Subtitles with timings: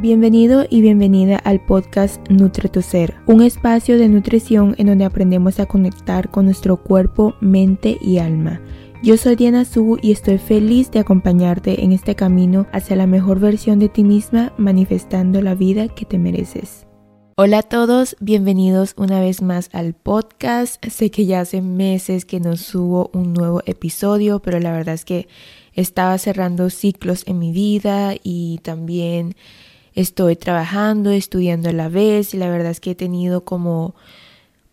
[0.00, 5.58] Bienvenido y bienvenida al podcast Nutre tu Ser, un espacio de nutrición en donde aprendemos
[5.58, 8.60] a conectar con nuestro cuerpo, mente y alma.
[9.02, 13.40] Yo soy Diana Su y estoy feliz de acompañarte en este camino hacia la mejor
[13.40, 16.86] versión de ti misma, manifestando la vida que te mereces.
[17.36, 20.84] Hola a todos, bienvenidos una vez más al podcast.
[20.86, 25.04] Sé que ya hace meses que no subo un nuevo episodio, pero la verdad es
[25.04, 25.26] que
[25.72, 29.34] estaba cerrando ciclos en mi vida y también
[30.00, 33.96] estoy trabajando, estudiando a la vez y la verdad es que he tenido como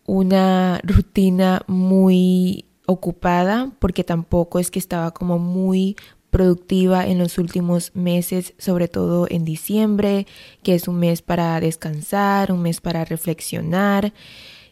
[0.06, 5.96] una rutina muy ocupada porque tampoco es que estaba como muy
[6.30, 10.28] productiva en los últimos meses, sobre todo en diciembre,
[10.62, 14.12] que es un mes para descansar, un mes para reflexionar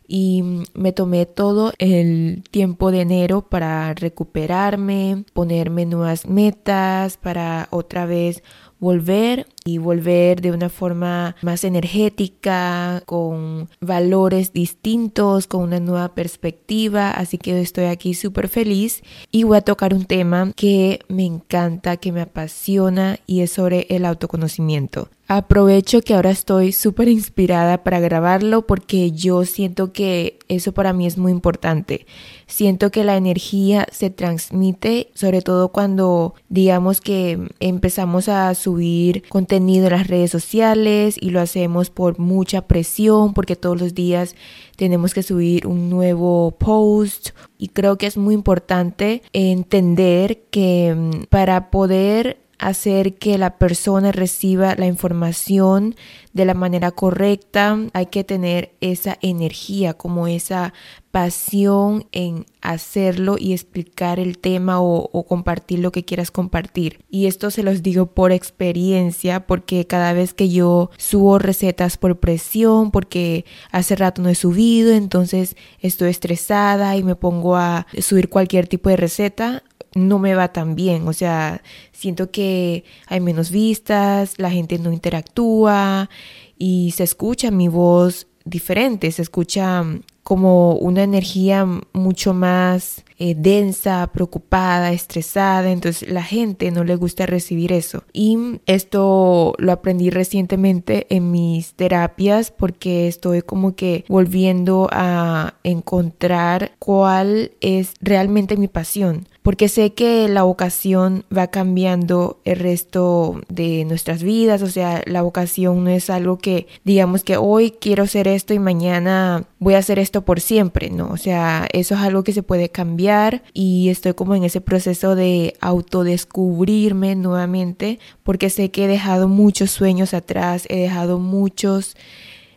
[0.06, 8.06] y me tomé todo el tiempo de enero para recuperarme, ponerme nuevas metas, para otra
[8.06, 8.42] vez
[8.78, 17.10] volver y volver de una forma más energética, con valores distintos, con una nueva perspectiva.
[17.10, 21.96] Así que estoy aquí súper feliz y voy a tocar un tema que me encanta,
[21.96, 25.08] que me apasiona y es sobre el autoconocimiento.
[25.26, 31.06] Aprovecho que ahora estoy súper inspirada para grabarlo porque yo siento que eso para mí
[31.06, 32.06] es muy importante.
[32.46, 39.53] Siento que la energía se transmite, sobre todo cuando digamos que empezamos a subir contenido
[39.56, 44.34] en las redes sociales y lo hacemos por mucha presión porque todos los días
[44.76, 47.30] tenemos que subir un nuevo post.
[47.58, 54.12] Y creo que es muy importante entender que mm, para poder hacer que la persona
[54.12, 55.94] reciba la información
[56.32, 57.78] de la manera correcta.
[57.92, 60.72] Hay que tener esa energía, como esa
[61.14, 66.98] pasión en hacerlo y explicar el tema o, compartir lo que quieras compartir.
[67.08, 72.18] Y esto se los digo por experiencia, porque cada vez que yo subo recetas por
[72.18, 78.28] presión, porque hace rato no he subido, entonces estoy estresada y me pongo a subir
[78.28, 79.62] cualquier tipo de receta,
[79.94, 81.62] no me va tan bien, o sea,
[81.92, 86.10] siento que hay menos vistas, la gente no interactúa
[86.58, 89.84] y se escucha mi voz diferente, se escucha
[90.22, 97.26] como una energía mucho más eh, densa, preocupada, estresada, entonces la gente no le gusta
[97.26, 98.04] recibir eso.
[98.12, 106.72] Y esto lo aprendí recientemente en mis terapias porque estoy como que volviendo a encontrar
[106.78, 113.84] cuál es realmente mi pasión porque sé que la vocación va cambiando el resto de
[113.84, 118.26] nuestras vidas, o sea, la vocación no es algo que digamos que hoy quiero hacer
[118.26, 121.08] esto y mañana voy a hacer esto por siempre, ¿no?
[121.08, 123.03] O sea, eso es algo que se puede cambiar
[123.52, 129.70] y estoy como en ese proceso de autodescubrirme nuevamente porque sé que he dejado muchos
[129.70, 131.96] sueños atrás, he dejado muchos...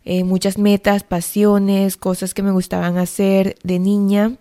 [0.10, 4.38] Eh, muchas metas, pasiones, cosas que me gustaban hacer de niña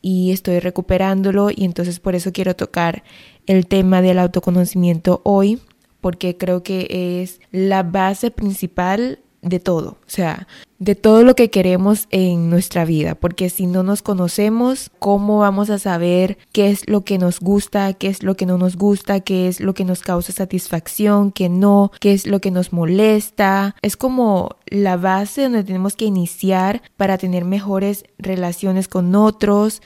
[0.00, 3.02] y estoy recuperándolo y entonces por eso quiero tocar
[3.48, 5.58] el tema del autoconocimiento hoy
[6.00, 10.46] porque creo que es la base principal de todo, o sea,
[10.78, 15.68] de todo lo que queremos en nuestra vida, porque si no nos conocemos, ¿cómo vamos
[15.68, 19.20] a saber qué es lo que nos gusta, qué es lo que no nos gusta,
[19.20, 23.76] qué es lo que nos causa satisfacción, qué no, qué es lo que nos molesta?
[23.82, 29.82] Es como la base donde tenemos que iniciar para tener mejores relaciones con otros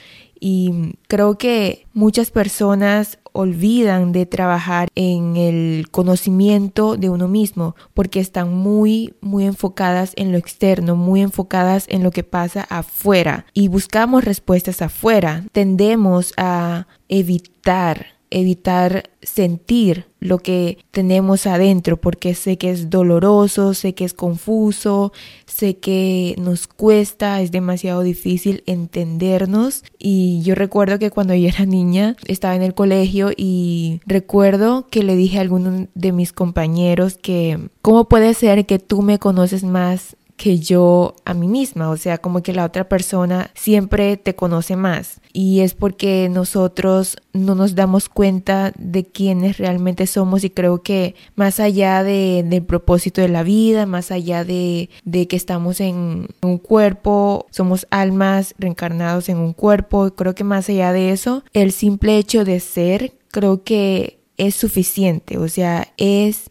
[0.47, 8.21] y creo que muchas personas olvidan de trabajar en el conocimiento de uno mismo porque
[8.21, 13.69] están muy, muy enfocadas en lo externo, muy enfocadas en lo que pasa afuera y
[13.69, 15.47] buscamos respuestas afuera.
[15.53, 23.95] Tendemos a evitar evitar sentir lo que tenemos adentro porque sé que es doloroso, sé
[23.95, 25.13] que es confuso,
[25.47, 29.85] sé que nos cuesta, es demasiado difícil entendernos.
[29.99, 35.03] Y yo recuerdo que cuando yo era niña estaba en el colegio y recuerdo que
[35.05, 39.63] le dije a alguno de mis compañeros que cómo puede ser que tú me conoces
[39.63, 44.35] más que yo a mí misma, o sea, como que la otra persona siempre te
[44.35, 45.21] conoce más.
[45.33, 51.15] Y es porque nosotros no nos damos cuenta de quiénes realmente somos y creo que
[51.37, 56.29] más allá de, del propósito de la vida, más allá de, de que estamos en
[56.43, 61.73] un cuerpo, somos almas reencarnados en un cuerpo, creo que más allá de eso, el
[61.73, 66.51] simple hecho de ser creo que es suficiente, o sea, es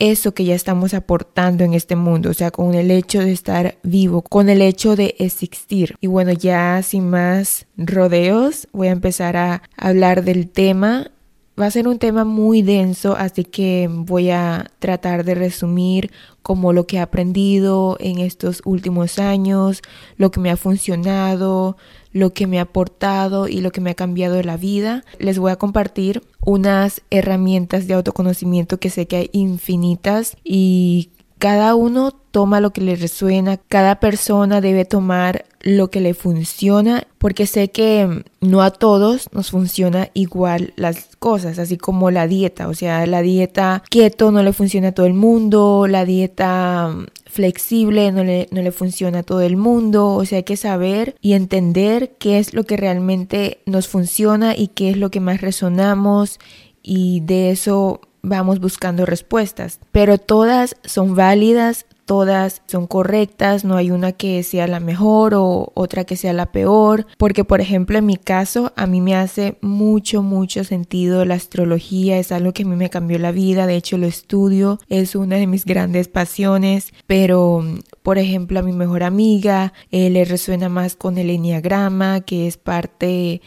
[0.00, 3.76] eso que ya estamos aportando en este mundo, o sea, con el hecho de estar
[3.84, 5.94] vivo, con el hecho de existir.
[6.00, 11.12] Y bueno, ya sin más rodeos, voy a empezar a hablar del tema
[11.60, 16.10] Va a ser un tema muy denso, así que voy a tratar de resumir
[16.40, 19.82] como lo que he aprendido en estos últimos años,
[20.16, 21.76] lo que me ha funcionado,
[22.12, 25.04] lo que me ha aportado y lo que me ha cambiado la vida.
[25.18, 31.74] Les voy a compartir unas herramientas de autoconocimiento que sé que hay infinitas y cada
[31.74, 37.46] uno toma lo que le resuena, cada persona debe tomar lo que le funciona, porque
[37.46, 42.74] sé que no a todos nos funciona igual las cosas, así como la dieta, o
[42.74, 46.96] sea, la dieta keto no le funciona a todo el mundo, la dieta
[47.26, 51.14] flexible no le, no le funciona a todo el mundo, o sea, hay que saber
[51.20, 55.40] y entender qué es lo que realmente nos funciona y qué es lo que más
[55.40, 56.38] resonamos
[56.82, 63.92] y de eso vamos buscando respuestas, pero todas son válidas, todas son correctas, no hay
[63.92, 68.06] una que sea la mejor o otra que sea la peor, porque por ejemplo en
[68.06, 72.66] mi caso a mí me hace mucho, mucho sentido la astrología, es algo que a
[72.66, 76.92] mí me cambió la vida, de hecho lo estudio, es una de mis grandes pasiones,
[77.06, 77.62] pero
[78.02, 82.56] por ejemplo a mi mejor amiga eh, le resuena más con el enneagrama, que es
[82.56, 83.40] parte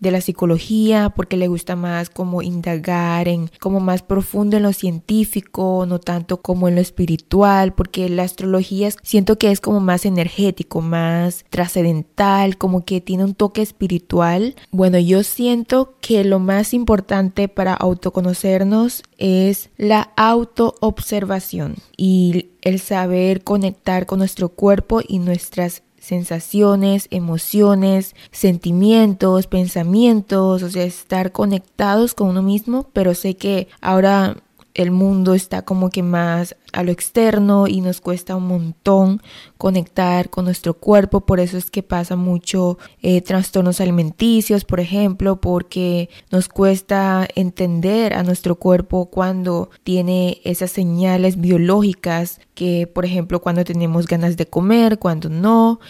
[0.00, 4.72] de la psicología porque le gusta más como indagar en como más profundo en lo
[4.72, 10.04] científico, no tanto como en lo espiritual, porque la astrología siento que es como más
[10.06, 14.54] energético, más trascendental, como que tiene un toque espiritual.
[14.70, 23.44] Bueno, yo siento que lo más importante para autoconocernos es la autoobservación y el saber
[23.44, 32.28] conectar con nuestro cuerpo y nuestras sensaciones, emociones, sentimientos, pensamientos, o sea, estar conectados con
[32.28, 34.36] uno mismo, pero sé que ahora
[34.76, 39.22] el mundo está como que más a lo externo y nos cuesta un montón
[39.56, 45.40] conectar con nuestro cuerpo, por eso es que pasa mucho eh, trastornos alimenticios, por ejemplo,
[45.40, 53.40] porque nos cuesta entender a nuestro cuerpo cuando tiene esas señales biológicas que, por ejemplo,
[53.40, 55.80] cuando tenemos ganas de comer, cuando no.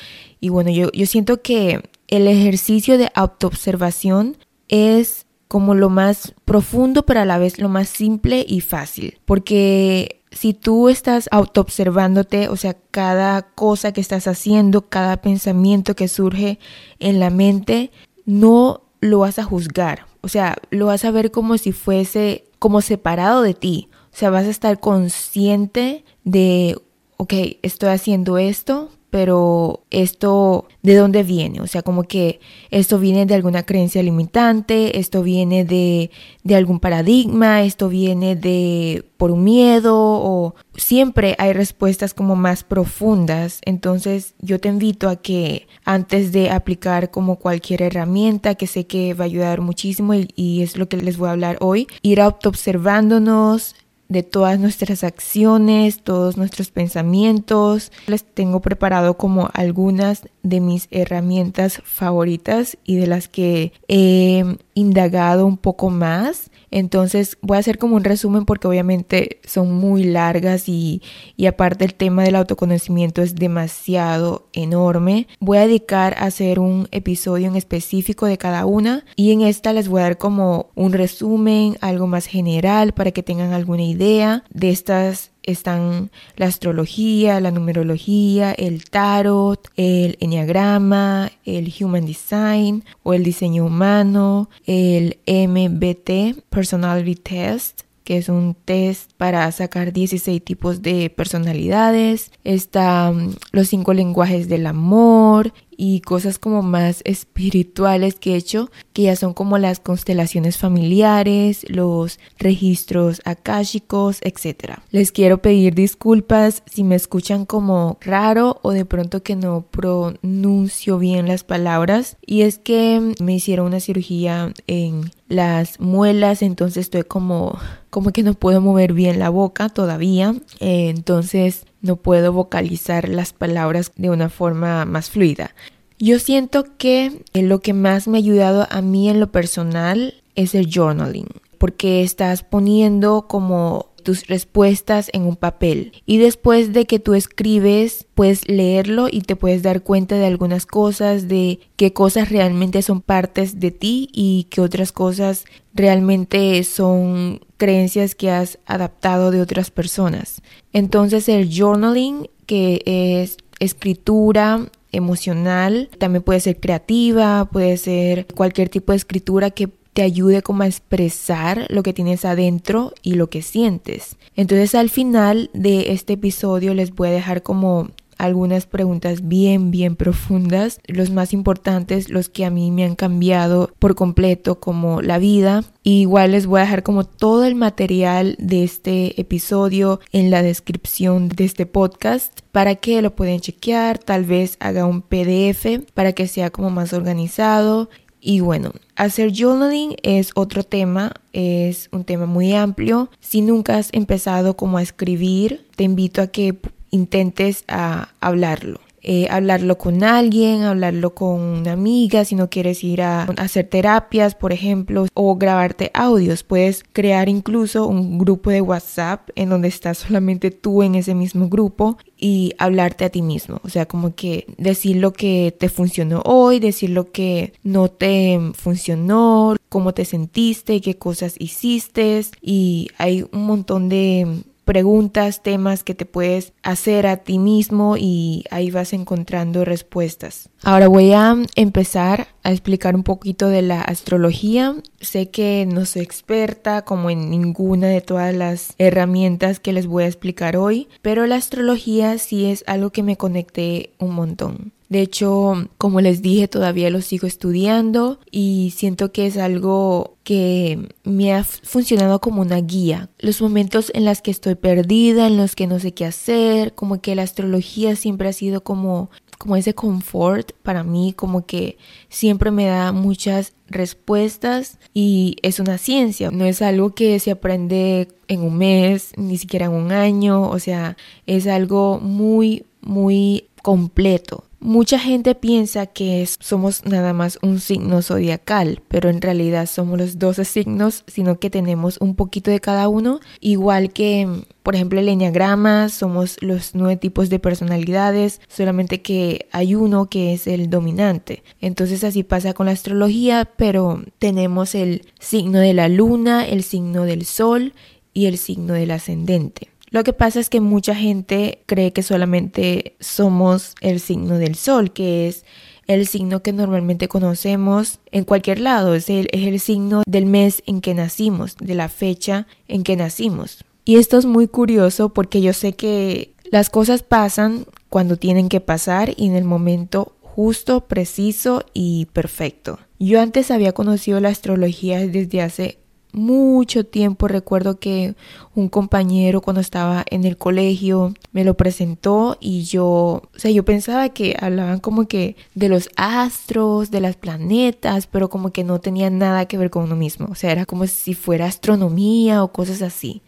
[0.41, 4.37] Y bueno, yo, yo siento que el ejercicio de autoobservación
[4.69, 9.19] es como lo más profundo, pero a la vez lo más simple y fácil.
[9.25, 16.09] Porque si tú estás autoobservándote, o sea, cada cosa que estás haciendo, cada pensamiento que
[16.09, 16.59] surge
[16.99, 17.91] en la mente,
[18.25, 20.07] no lo vas a juzgar.
[20.21, 23.89] O sea, lo vas a ver como si fuese como separado de ti.
[24.13, 26.77] O sea, vas a estar consciente de,
[27.17, 27.33] ok,
[27.63, 33.35] estoy haciendo esto, pero esto de dónde viene, o sea, como que esto viene de
[33.35, 36.11] alguna creencia limitante, esto viene de,
[36.45, 42.65] de algún paradigma, esto viene de por un miedo o siempre hay respuestas como más
[42.65, 48.87] profundas, entonces yo te invito a que antes de aplicar como cualquier herramienta que sé
[48.87, 51.87] que va a ayudar muchísimo y, y es lo que les voy a hablar hoy,
[52.03, 53.75] ir observándonos,
[54.09, 57.93] de todas nuestras acciones, todos nuestros pensamientos.
[58.07, 64.45] Les tengo preparado como algunas de mis herramientas favoritas y de las que he
[64.75, 66.51] indagado un poco más.
[66.71, 71.03] Entonces voy a hacer como un resumen porque obviamente son muy largas y,
[71.37, 75.27] y aparte el tema del autoconocimiento es demasiado enorme.
[75.41, 79.73] Voy a dedicar a hacer un episodio en específico de cada una y en esta
[79.73, 84.45] les voy a dar como un resumen, algo más general para que tengan alguna idea
[84.51, 93.15] de estas están la astrología, la numerología, el tarot, el enneagrama, el human design o
[93.15, 100.81] el diseño humano, el MBT, personality test, que es un test para sacar 16 tipos
[100.81, 102.31] de personalidades.
[102.45, 109.03] Están los cinco lenguajes del amor y cosas como más espirituales que he hecho, que
[109.03, 114.79] ya son como las constelaciones familiares, los registros akáshicos, etc.
[114.91, 120.99] Les quiero pedir disculpas si me escuchan como raro o de pronto que no pronuncio
[120.99, 122.17] bien las palabras.
[122.25, 127.59] Y es que me hicieron una cirugía en las muelas, entonces estoy como
[127.91, 133.33] como que no puedo mover bien la boca todavía, eh, entonces no puedo vocalizar las
[133.33, 135.55] palabras de una forma más fluida.
[135.99, 140.55] Yo siento que lo que más me ha ayudado a mí en lo personal es
[140.55, 147.01] el journaling, porque estás poniendo como tus respuestas en un papel y después de que
[147.01, 152.31] tú escribes puedes leerlo y te puedes dar cuenta de algunas cosas, de qué cosas
[152.31, 155.45] realmente son partes de ti y qué otras cosas
[155.75, 160.41] realmente son creencias que has adaptado de otras personas.
[160.73, 168.93] Entonces el journaling que es escritura emocional, también puede ser creativa, puede ser cualquier tipo
[168.93, 173.41] de escritura que te ayude como a expresar lo que tienes adentro y lo que
[173.41, 174.17] sientes.
[174.35, 177.89] Entonces al final de este episodio les voy a dejar como
[178.19, 183.71] algunas preguntas bien, bien profundas, los más importantes, los que a mí me han cambiado
[183.79, 185.65] por completo como la vida.
[185.83, 191.29] igual les voy a dejar como todo el material de este episodio en la descripción
[191.29, 196.27] de este podcast para que lo puedan chequear, tal vez haga un PDF para que
[196.27, 197.89] sea como más organizado.
[198.29, 203.09] Y bueno, hacer journaling es otro tema, es un tema muy amplio.
[203.21, 206.59] Si nunca has empezado como a escribir, te invito a que
[206.91, 208.81] intentes a hablarlo.
[209.09, 214.35] Eh, hablarlo con alguien, hablarlo con una amiga, si no quieres ir a hacer terapias,
[214.35, 216.43] por ejemplo, o grabarte audios.
[216.43, 221.49] Puedes crear incluso un grupo de WhatsApp en donde estás solamente tú en ese mismo
[221.49, 223.61] grupo y hablarte a ti mismo.
[223.63, 228.41] O sea, como que decir lo que te funcionó hoy, decir lo que no te
[228.55, 232.23] funcionó, cómo te sentiste, qué cosas hiciste.
[232.43, 238.45] Y hay un montón de preguntas, temas que te puedes hacer a ti mismo y
[238.51, 240.51] ahí vas encontrando respuestas.
[240.63, 244.75] Ahora voy a empezar a explicar un poquito de la astrología.
[245.01, 250.03] Sé que no soy experta como en ninguna de todas las herramientas que les voy
[250.03, 254.73] a explicar hoy, pero la astrología sí es algo que me conecté un montón.
[254.89, 260.89] De hecho, como les dije, todavía lo sigo estudiando y siento que es algo que
[261.03, 263.09] me ha funcionado como una guía.
[263.19, 267.01] Los momentos en los que estoy perdida, en los que no sé qué hacer, como
[267.01, 271.77] que la astrología siempre ha sido como como ese confort para mí, como que
[272.09, 278.09] siempre me da muchas respuestas y es una ciencia, no es algo que se aprende
[278.29, 284.45] en un mes, ni siquiera en un año, o sea, es algo muy, muy completo.
[284.67, 290.19] Mucha gente piensa que somos nada más un signo zodiacal, pero en realidad somos los
[290.19, 294.27] 12 signos, sino que tenemos un poquito de cada uno, igual que,
[294.65, 300.33] por ejemplo, el enneagrama, somos los nueve tipos de personalidades, solamente que hay uno que
[300.33, 301.45] es el dominante.
[301.61, 307.05] Entonces así pasa con la astrología, pero tenemos el signo de la luna, el signo
[307.05, 307.73] del sol
[308.13, 309.69] y el signo del ascendente.
[309.91, 314.93] Lo que pasa es que mucha gente cree que solamente somos el signo del sol,
[314.93, 315.45] que es
[315.87, 320.63] el signo que normalmente conocemos en cualquier lado, es el, es el signo del mes
[320.67, 323.65] en que nacimos, de la fecha en que nacimos.
[323.85, 328.61] Y esto es muy curioso porque yo sé que las cosas pasan cuando tienen que
[328.61, 332.79] pasar y en el momento justo, preciso y perfecto.
[332.99, 335.79] Yo antes había conocido la astrología desde hace
[336.17, 338.15] mucho tiempo recuerdo que
[338.55, 343.65] un compañero cuando estaba en el colegio me lo presentó y yo, o sea, yo
[343.65, 348.81] pensaba que hablaban como que de los astros, de las planetas, pero como que no
[348.81, 352.53] tenía nada que ver con uno mismo, o sea, era como si fuera astronomía o
[352.53, 353.23] cosas así.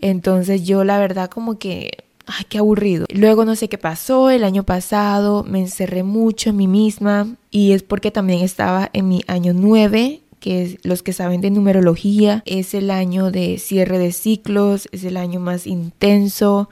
[0.00, 3.06] Entonces yo la verdad como que ay, qué aburrido.
[3.12, 7.72] Luego no sé qué pasó, el año pasado me encerré mucho en mí misma y
[7.72, 12.74] es porque también estaba en mi año 9 que los que saben de numerología, es
[12.74, 16.68] el año de cierre de ciclos, es el año más intenso,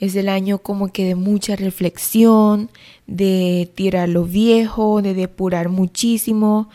[0.00, 2.70] es el año como que de mucha reflexión,
[3.06, 6.68] de tirar lo viejo, de depurar muchísimo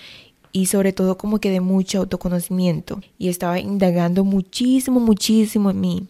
[0.51, 3.01] y sobre todo como que de mucho autoconocimiento.
[3.17, 6.07] Y estaba indagando muchísimo, muchísimo en mí.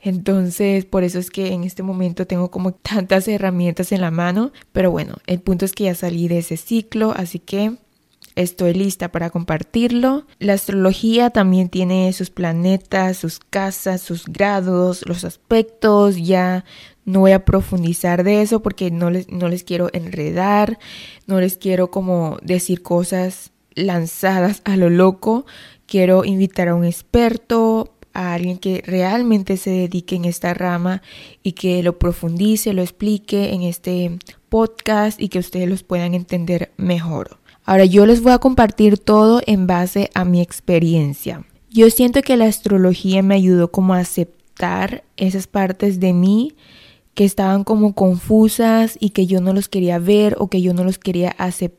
[0.00, 4.52] Entonces, por eso es que en este momento tengo como tantas herramientas en la mano.
[4.72, 7.72] Pero bueno, el punto es que ya salí de ese ciclo, así que
[8.38, 10.24] estoy lista para compartirlo.
[10.38, 16.16] La astrología también tiene sus planetas, sus casas, sus grados, los aspectos.
[16.16, 16.64] Ya
[17.04, 20.78] no voy a profundizar de eso porque no les, no les quiero enredar,
[21.26, 25.44] no les quiero como decir cosas lanzadas a lo loco.
[25.86, 31.02] Quiero invitar a un experto, a alguien que realmente se dedique en esta rama
[31.42, 34.18] y que lo profundice, lo explique en este
[34.48, 37.38] podcast y que ustedes los puedan entender mejor.
[37.68, 41.44] Ahora yo les voy a compartir todo en base a mi experiencia.
[41.68, 46.54] Yo siento que la astrología me ayudó como a aceptar esas partes de mí
[47.12, 50.82] que estaban como confusas y que yo no los quería ver o que yo no
[50.82, 51.77] los quería aceptar,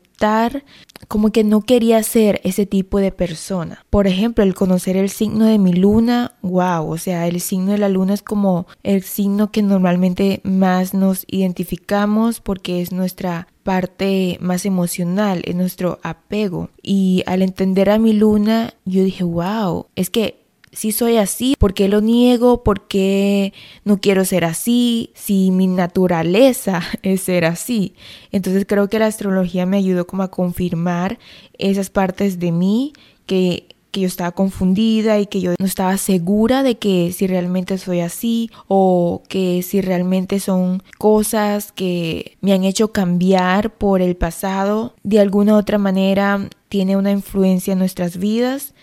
[1.08, 3.84] como que no quería ser ese tipo de persona.
[3.90, 7.78] Por ejemplo, el conocer el signo de mi luna, wow, o sea, el signo de
[7.78, 14.38] la luna es como el signo que normalmente más nos identificamos porque es nuestra parte
[14.40, 16.70] más emocional, en nuestro apego.
[16.82, 20.39] Y al entender a mi luna, yo dije, wow, es que
[20.72, 22.62] si soy así, ¿por qué lo niego?
[22.62, 23.52] ¿Por qué
[23.84, 25.10] no quiero ser así?
[25.14, 27.94] Si mi naturaleza es ser así.
[28.32, 31.18] Entonces creo que la astrología me ayudó como a confirmar
[31.58, 32.92] esas partes de mí
[33.26, 37.78] que que yo estaba confundida y que yo no estaba segura de que si realmente
[37.78, 44.16] soy así o que si realmente son cosas que me han hecho cambiar por el
[44.16, 48.74] pasado, de alguna u otra manera tiene una influencia en nuestras vidas,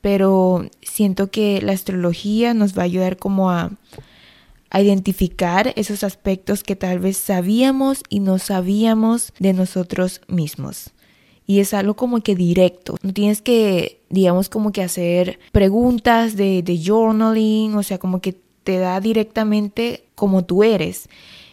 [0.00, 3.72] pero siento que la astrología nos va a ayudar como a,
[4.70, 10.92] a identificar esos aspectos que tal vez sabíamos y no sabíamos de nosotros mismos
[11.48, 12.98] y es algo como que directo.
[13.02, 18.38] No tienes que, digamos, como que hacer preguntas de, de journaling, o sea, como que
[18.64, 21.08] te da directamente como tú eres.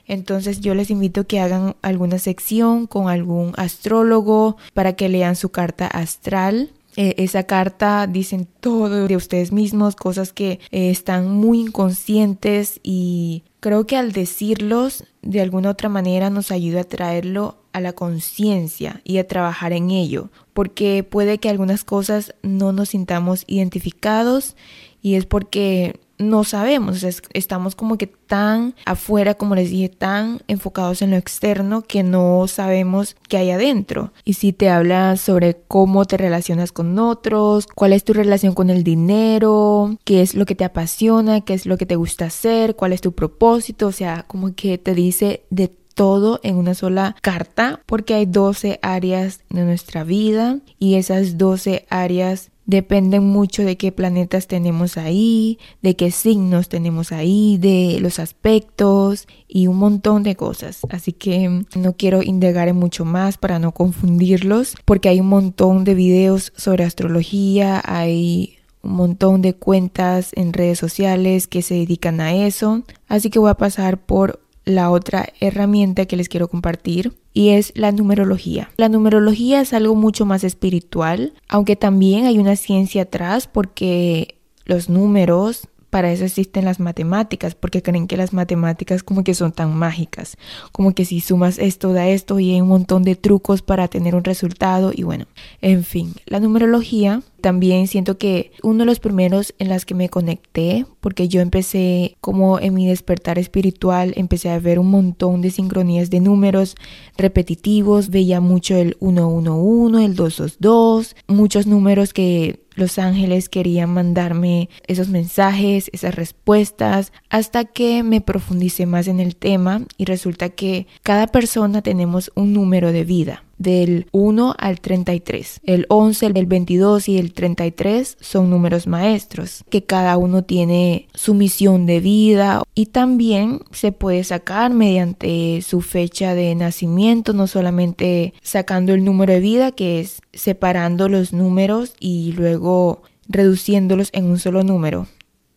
[0.06, 5.38] Entonces yo les invito a que hagan alguna sección con algún astrólogo para que lean
[5.38, 6.72] su carta astral.
[6.98, 13.44] Eh, esa carta dicen todo de ustedes mismos, cosas que eh, están muy inconscientes y
[13.60, 19.02] creo que al decirlos de alguna otra manera nos ayuda a traerlo a la conciencia
[19.04, 24.56] y a trabajar en ello, porque puede que algunas cosas no nos sintamos identificados
[25.02, 27.04] y es porque no sabemos,
[27.34, 32.46] estamos como que tan afuera, como les dije, tan enfocados en lo externo que no
[32.48, 34.14] sabemos qué hay adentro.
[34.24, 38.70] Y si te habla sobre cómo te relacionas con otros, cuál es tu relación con
[38.70, 42.76] el dinero, qué es lo que te apasiona, qué es lo que te gusta hacer,
[42.76, 47.16] cuál es tu propósito, o sea, como que te dice de todo en una sola
[47.22, 53.78] carta porque hay 12 áreas de nuestra vida y esas 12 áreas dependen mucho de
[53.78, 60.24] qué planetas tenemos ahí, de qué signos tenemos ahí, de los aspectos y un montón
[60.24, 60.82] de cosas.
[60.90, 65.84] Así que no quiero indagar en mucho más para no confundirlos porque hay un montón
[65.84, 72.22] de videos sobre astrología, hay un montón de cuentas en redes sociales que se dedican
[72.22, 72.84] a eso.
[73.08, 77.72] Así que voy a pasar por la otra herramienta que les quiero compartir y es
[77.76, 78.70] la numerología.
[78.78, 84.90] La numerología es algo mucho más espiritual, aunque también hay una ciencia atrás porque los
[84.90, 89.74] números para eso existen las matemáticas, porque creen que las matemáticas como que son tan
[89.78, 90.36] mágicas,
[90.74, 94.14] como que si sumas esto da esto y hay un montón de trucos para tener
[94.14, 95.26] un resultado y bueno,
[95.62, 100.10] en fin, la numerología también siento que uno de los primeros en las que me
[100.10, 105.52] conecté, porque yo empecé como en mi despertar espiritual, empecé a ver un montón de
[105.52, 106.76] sincronías de números
[107.18, 115.10] repetitivos, veía mucho el 111, el 222, muchos números que los ángeles querían mandarme esos
[115.10, 121.28] mensajes, esas respuestas, hasta que me profundicé más en el tema y resulta que cada
[121.28, 125.62] persona tenemos un número de vida del 1 al 33.
[125.64, 131.34] El 11, el 22 y el 33 son números maestros, que cada uno tiene su
[131.34, 138.34] misión de vida y también se puede sacar mediante su fecha de nacimiento, no solamente
[138.42, 144.40] sacando el número de vida, que es separando los números y luego reduciéndolos en un
[144.40, 145.08] solo número.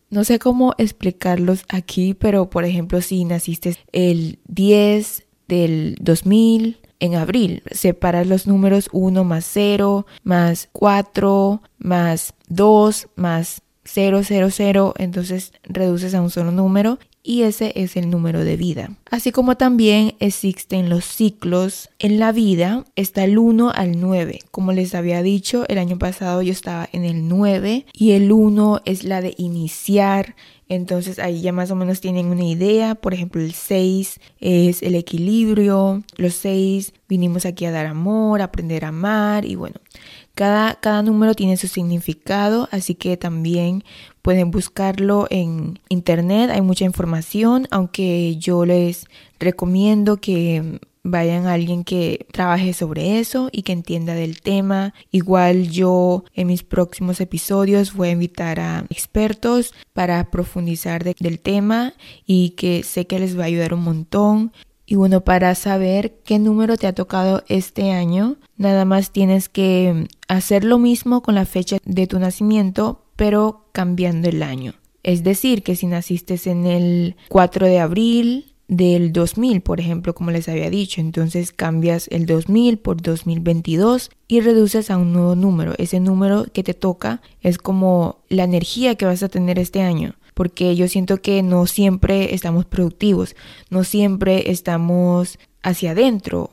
[0.09, 7.15] No sé cómo explicarlos aquí, pero por ejemplo, si naciste el 10 del 2000, en
[7.15, 7.63] abril.
[7.71, 15.53] Separas los números 1 más 0, más 4, más 2, más 0, 0, 0, entonces
[15.63, 18.91] reduces a un solo número y ese es el número de vida.
[19.09, 24.39] Así como también existen los ciclos en la vida, está el 1 al 9.
[24.51, 28.81] Como les había dicho, el año pasado yo estaba en el 9 y el 1
[28.85, 30.35] es la de iniciar,
[30.69, 32.95] entonces ahí ya más o menos tienen una idea.
[32.95, 36.03] Por ejemplo, el 6 es el equilibrio.
[36.15, 39.77] Los 6 vinimos aquí a dar amor, a aprender a amar y bueno,
[40.35, 43.83] cada, cada número tiene su significado, así que también
[44.21, 46.51] pueden buscarlo en internet.
[46.51, 49.07] Hay mucha información, aunque yo les
[49.39, 54.93] recomiendo que vayan a alguien que trabaje sobre eso y que entienda del tema.
[55.11, 61.93] Igual yo en mis próximos episodios voy a invitar a expertos para profundizar del tema
[62.25, 64.51] y que sé que les va a ayudar un montón.
[64.85, 70.07] Y bueno, para saber qué número te ha tocado este año, nada más tienes que
[70.27, 74.73] hacer lo mismo con la fecha de tu nacimiento, pero cambiando el año.
[75.03, 80.31] Es decir, que si naciste en el 4 de abril, del 2000, por ejemplo, como
[80.31, 81.01] les había dicho.
[81.01, 85.73] Entonces cambias el 2000 por 2022 y reduces a un nuevo número.
[85.77, 90.15] Ese número que te toca es como la energía que vas a tener este año.
[90.35, 93.35] Porque yo siento que no siempre estamos productivos,
[93.69, 96.51] no siempre estamos hacia adentro,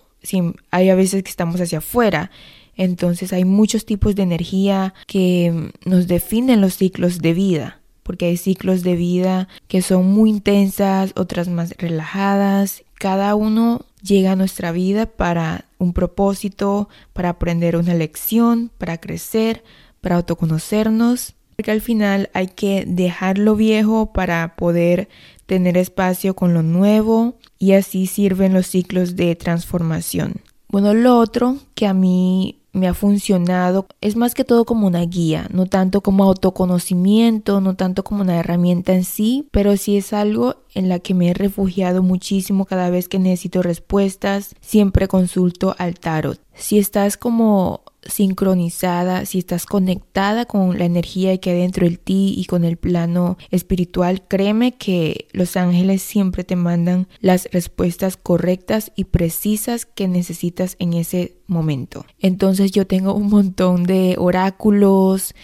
[0.72, 2.32] hay a veces que estamos hacia afuera.
[2.76, 8.36] Entonces hay muchos tipos de energía que nos definen los ciclos de vida porque hay
[8.36, 12.84] ciclos de vida que son muy intensas, otras más relajadas.
[12.94, 19.64] Cada uno llega a nuestra vida para un propósito, para aprender una lección, para crecer,
[20.00, 25.08] para autoconocernos, porque al final hay que dejar lo viejo para poder
[25.46, 30.42] tener espacio con lo nuevo y así sirven los ciclos de transformación.
[30.68, 35.00] Bueno, lo otro que a mí me ha funcionado es más que todo como una
[35.00, 40.12] guía, no tanto como autoconocimiento, no tanto como una herramienta en sí, pero sí es
[40.12, 45.74] algo en la que me he refugiado muchísimo cada vez que necesito respuestas, siempre consulto
[45.78, 46.38] al tarot.
[46.54, 52.34] Si estás como sincronizada, si estás conectada con la energía que hay dentro de ti
[52.36, 58.92] y con el plano espiritual, créeme que los ángeles siempre te mandan las respuestas correctas
[58.96, 62.04] y precisas que necesitas en ese momento.
[62.18, 65.34] Entonces yo tengo un montón de oráculos,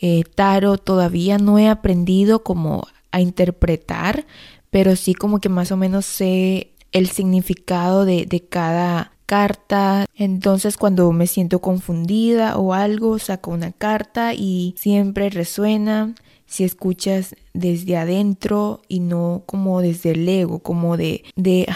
[0.00, 4.26] eh, tarot, todavía no he aprendido como a interpretar,
[4.70, 10.06] pero sí como que más o menos sé el significado de, de cada carta.
[10.16, 16.16] Entonces cuando me siento confundida o algo, saco una carta y siempre resuena
[16.46, 21.68] si escuchas desde adentro y no como desde el ego, como de, de,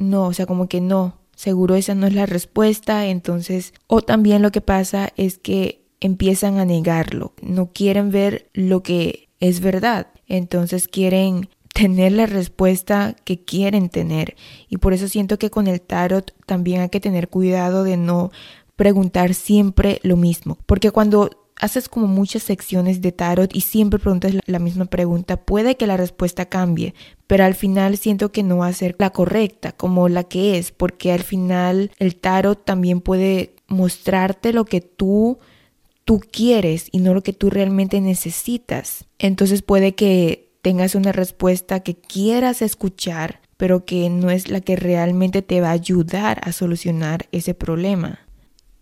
[0.00, 4.42] no, o sea, como que no, seguro esa no es la respuesta, entonces, o también
[4.42, 10.08] lo que pasa es que empiezan a negarlo, no quieren ver lo que es verdad,
[10.26, 14.34] entonces quieren tener la respuesta que quieren tener.
[14.70, 18.30] Y por eso siento que con el tarot también hay que tener cuidado de no
[18.76, 20.56] preguntar siempre lo mismo.
[20.64, 21.28] Porque cuando
[21.60, 25.98] haces como muchas secciones de tarot y siempre preguntas la misma pregunta, puede que la
[25.98, 26.94] respuesta cambie,
[27.26, 30.72] pero al final siento que no va a ser la correcta como la que es,
[30.72, 35.38] porque al final el tarot también puede mostrarte lo que tú
[36.06, 39.04] tú quieres y no lo que tú realmente necesitas.
[39.18, 44.74] Entonces puede que tengas una respuesta que quieras escuchar, pero que no es la que
[44.74, 48.18] realmente te va a ayudar a solucionar ese problema.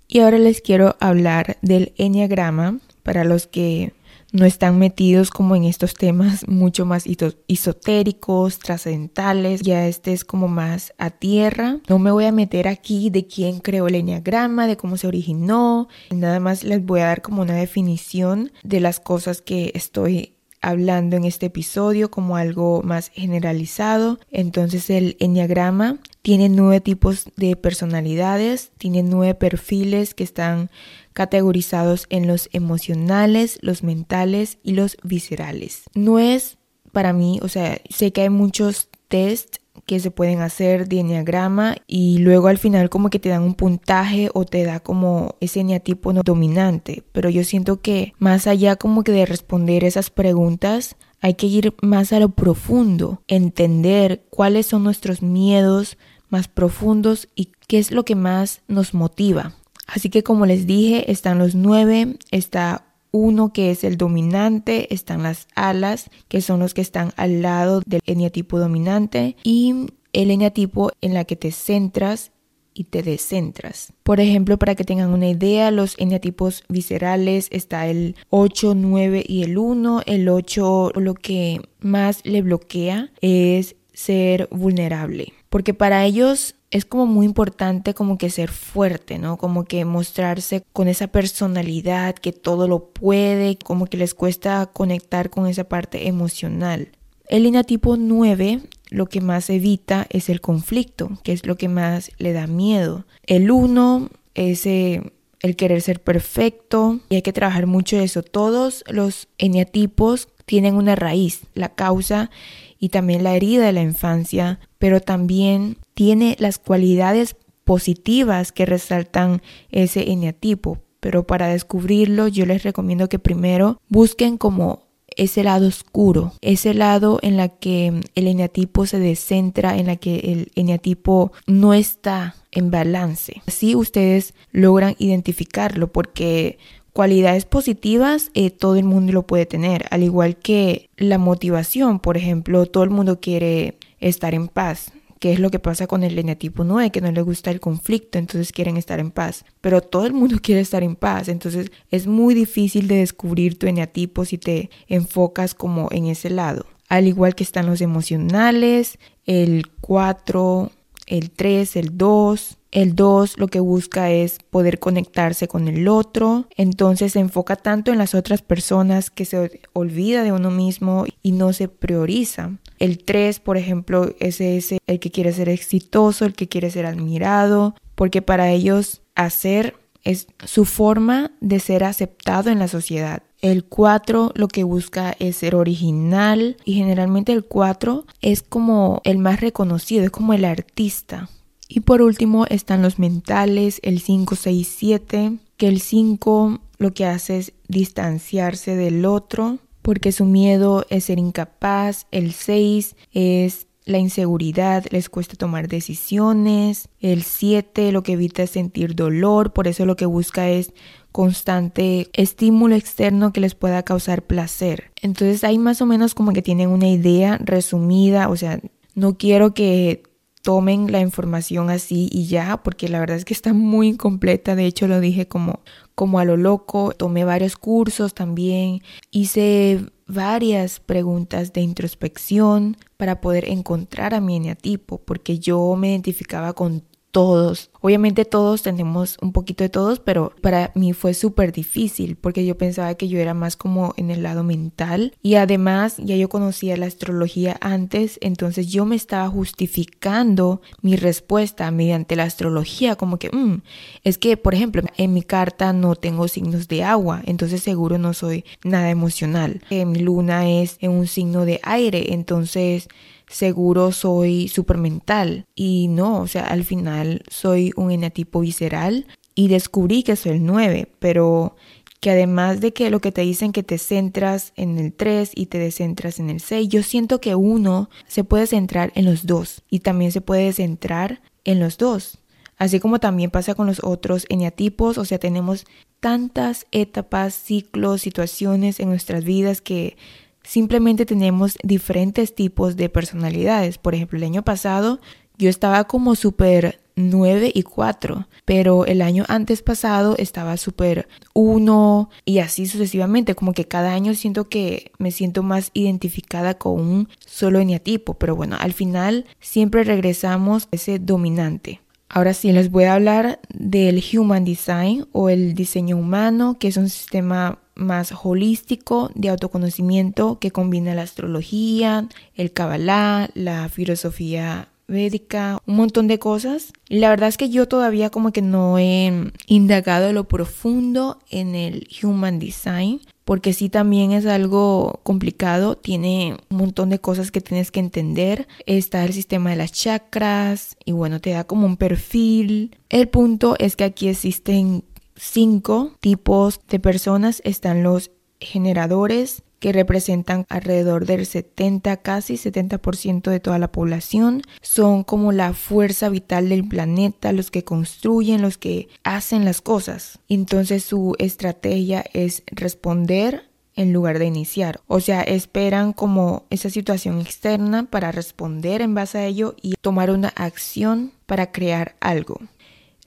[0.09, 3.93] Y ahora les quiero hablar del enneagrama para los que
[4.33, 7.05] no están metidos como en estos temas mucho más
[7.49, 11.81] esotéricos, trascendentales, ya este es como más a tierra.
[11.87, 15.89] No me voy a meter aquí de quién creó el enneagrama, de cómo se originó,
[16.11, 20.35] nada más les voy a dar como una definición de las cosas que estoy
[20.69, 24.19] hablando en este episodio como algo más generalizado.
[24.31, 30.71] Entonces el enneagrama tiene nueve tipos de personalidades, tiene nueve perfiles que están
[31.13, 35.85] categorizados en los emocionales, los mentales y los viscerales.
[35.95, 36.59] No es
[36.93, 39.57] para mí, o sea, sé que hay muchos test
[39.87, 43.55] que se pueden hacer de enneagrama y luego al final como que te dan un
[43.55, 49.05] puntaje o te da como ese eneatipo dominante, pero yo siento que más allá como
[49.05, 54.85] que de responder esas preguntas hay que ir más a lo profundo, entender cuáles son
[54.85, 55.97] nuestros miedos
[56.29, 59.55] más profundos y qué es lo que más nos motiva.
[59.87, 65.23] Así que como les dije, están los nueve, está uno que es el dominante, están
[65.23, 70.91] las alas, que son los que están al lado del eneatipo dominante, y el eneatipo
[71.01, 72.33] en la que te centras
[72.75, 73.93] y te descentras.
[74.03, 79.45] Por ejemplo, para que tengan una idea, los eneatipos viscerales está el 8, 9 y
[79.45, 80.03] el 1.
[80.07, 87.07] El 8 lo que más le bloquea es ser vulnerable, porque para ellos es como
[87.07, 89.37] muy importante como que ser fuerte, ¿no?
[89.37, 95.31] Como que mostrarse con esa personalidad que todo lo puede, como que les cuesta conectar
[95.31, 96.89] con esa parte emocional.
[97.29, 98.61] El línea tipo 9
[98.91, 103.07] lo que más evita es el conflicto, que es lo que más le da miedo.
[103.25, 105.13] El 1 es eh,
[105.45, 108.23] el querer ser perfecto y hay que trabajar mucho eso.
[108.23, 112.31] Todos los eneatipos tienen una raíz, la causa
[112.79, 119.43] y también la herida de la infancia, pero también tiene las cualidades positivas que resaltan
[119.71, 120.79] ese eneatipo.
[121.01, 127.19] Pero para descubrirlo yo les recomiendo que primero busquen como ese lado oscuro, ese lado
[127.21, 132.71] en la que el eneatipo se descentra, en la que el eneatipo no está en
[132.71, 133.43] balance.
[133.47, 136.59] Así ustedes logran identificarlo porque
[136.95, 142.17] cualidades positivas eh, todo el mundo lo puede tener, al igual que la motivación, por
[142.17, 146.19] ejemplo, todo el mundo quiere estar en paz, que es lo que pasa con el
[146.19, 150.07] eneatipo 9, que no le gusta el conflicto, entonces quieren estar en paz, pero todo
[150.07, 154.39] el mundo quiere estar en paz, entonces es muy difícil de descubrir tu eneatipo si
[154.39, 156.67] te enfocas como en ese lado.
[156.89, 160.71] Al igual que están los emocionales, el 4,
[161.07, 166.47] el 3, el 2, el 2 lo que busca es poder conectarse con el otro,
[166.57, 171.33] entonces se enfoca tanto en las otras personas que se olvida de uno mismo y
[171.33, 172.51] no se prioriza.
[172.79, 176.87] El 3, por ejemplo, es ese el que quiere ser exitoso, el que quiere ser
[176.87, 183.23] admirado, porque para ellos hacer es su forma de ser aceptado en la sociedad.
[183.45, 189.19] El 4 lo que busca es ser original y generalmente el 4 es como el
[189.19, 191.29] más reconocido, es como el artista.
[191.69, 197.05] Y por último están los mentales, el 5, 6, 7, que el 5 lo que
[197.05, 203.99] hace es distanciarse del otro porque su miedo es ser incapaz, el 6 es la
[203.99, 209.85] inseguridad, les cuesta tomar decisiones, el 7 lo que evita es sentir dolor, por eso
[209.85, 210.73] lo que busca es
[211.15, 214.91] constante estímulo externo que les pueda causar placer.
[215.01, 218.59] Entonces ahí más o menos como que tienen una idea resumida, o sea,
[218.97, 220.03] no quiero que
[220.43, 224.67] tomen la información así y ya, porque la verdad es que está muy incompleta, de
[224.67, 225.61] hecho lo dije como,
[225.95, 228.81] como a lo loco, tomé varios cursos también,
[229.13, 236.55] hice varias preguntas de introspección para poder encontrar a mi eneatipo, porque yo me identificaba
[236.55, 236.83] con
[237.15, 237.71] todos.
[237.81, 242.59] Obviamente todos tenemos un poquito de todos, pero para mí fue súper difícil porque yo
[242.59, 246.77] pensaba que yo era más como en el lado mental y además ya yo conocía
[246.77, 253.31] la astrología antes, entonces yo me estaba justificando mi respuesta mediante la astrología, como que
[253.31, 253.63] mm,
[254.03, 258.13] es que, por ejemplo, en mi carta no tengo signos de agua, entonces seguro no
[258.13, 259.61] soy nada emocional.
[259.71, 262.89] Eh, mi luna es en un signo de aire, entonces
[263.27, 270.03] seguro soy mental y no, o sea, al final soy un enatipo visceral y descubrí
[270.03, 271.57] que soy el 9, pero
[272.01, 275.47] que además de que lo que te dicen que te centras en el 3 y
[275.47, 279.63] te descentras en el 6, yo siento que uno se puede centrar en los dos
[279.71, 282.19] y también se puede centrar en los dos.
[282.59, 285.65] Así como también pasa con los otros eneatipos, o sea, tenemos
[286.01, 289.97] tantas etapas, ciclos, situaciones en nuestras vidas que
[290.45, 293.79] Simplemente tenemos diferentes tipos de personalidades.
[293.79, 295.01] Por ejemplo, el año pasado
[295.39, 302.11] yo estaba como súper 9 y 4, pero el año antes pasado estaba súper 1
[302.25, 307.09] y así sucesivamente, como que cada año siento que me siento más identificada con un
[307.25, 311.81] solo eneatipo, pero bueno, al final siempre regresamos a ese dominante.
[312.09, 316.77] Ahora sí, les voy a hablar del Human Design o el diseño humano, que es
[316.77, 325.59] un sistema más holístico de autoconocimiento que combina la astrología, el Kabbalah, la filosofía védica,
[325.67, 326.73] un montón de cosas.
[326.89, 331.55] Y la verdad es que yo todavía como que no he indagado lo profundo en
[331.55, 337.41] el Human Design, porque sí también es algo complicado, tiene un montón de cosas que
[337.41, 338.47] tienes que entender.
[338.67, 342.77] Está el sistema de las chakras y bueno, te da como un perfil.
[342.91, 344.85] El punto es que aquí existen
[345.17, 347.41] cinco tipos de personas.
[347.45, 348.11] Están los
[348.41, 354.43] generadores, que representan alrededor del 70, casi 70% de toda la población.
[354.61, 360.19] Son como la fuerza vital del planeta, los que construyen, los que hacen las cosas.
[360.29, 364.83] Entonces su estrategia es responder en lugar de iniciar.
[364.87, 370.11] O sea, esperan como esa situación externa para responder en base a ello y tomar
[370.11, 372.39] una acción para crear algo.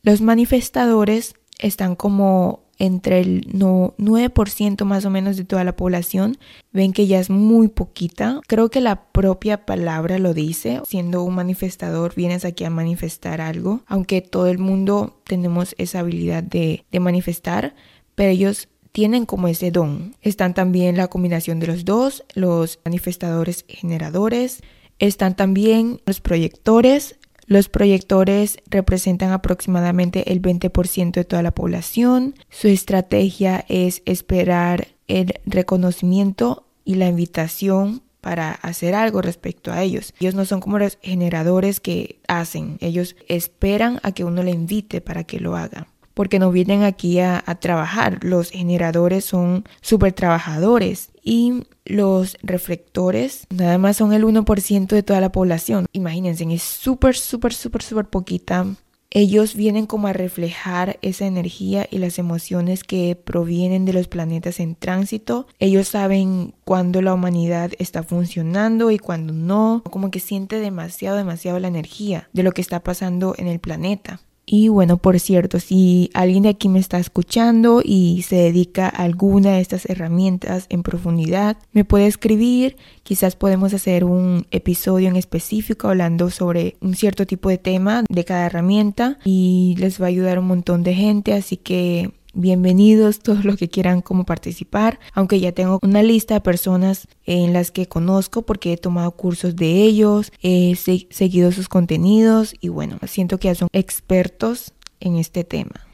[0.01, 6.37] Los manifestadores están como entre el 9% más o menos de toda la población,
[6.71, 8.41] ven que ya es muy poquita.
[8.47, 13.81] Creo que la propia palabra lo dice, siendo un manifestador vienes aquí a manifestar algo,
[13.87, 17.75] aunque todo el mundo tenemos esa habilidad de, de manifestar,
[18.15, 20.15] pero ellos tienen como ese don.
[20.21, 24.61] Están también la combinación de los dos, los manifestadores generadores,
[24.99, 32.35] están también los proyectores, los proyectores representan aproximadamente el 20% de toda la población.
[32.49, 40.13] Su estrategia es esperar el reconocimiento y la invitación para hacer algo respecto a ellos.
[40.19, 44.99] Ellos no son como los generadores que hacen, ellos esperan a que uno le invite
[44.99, 48.23] para que lo haga porque no vienen aquí a, trabajar.
[48.23, 55.21] Los generadores son súper trabajadores y los reflectores nada más son el 1% de toda
[55.21, 55.85] la población.
[55.91, 58.65] Imagínense, es súper, súper, súper, súper poquita.
[59.11, 64.59] Ellos vienen como a reflejar esa energía y las emociones que provienen de los planetas
[64.59, 65.45] en tránsito.
[65.59, 69.83] Ellos saben cuándo la humanidad está funcionando y cuándo no.
[69.91, 74.19] Como que siente demasiado, demasiado la energía de lo que está pasando en el planeta.
[74.49, 79.03] Y bueno, por cierto, si alguien de aquí me está escuchando y se dedica a
[79.03, 82.77] alguna de estas herramientas en profundidad, me puede escribir.
[83.03, 88.23] Quizás podemos hacer un episodio en específico hablando sobre un cierto tipo de tema de
[88.23, 91.33] cada herramienta y les va a ayudar un montón de gente.
[91.33, 96.41] Así que bienvenidos todos los que quieran como participar, aunque ya tengo una lista de
[96.41, 102.53] personas en las que conozco porque he tomado cursos de ellos, he seguido sus contenidos
[102.61, 105.87] y bueno, siento que ya son expertos en este tema.